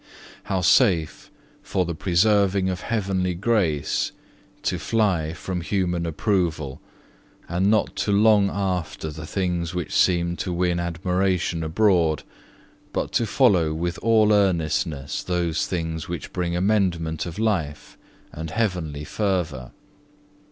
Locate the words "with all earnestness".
13.75-15.21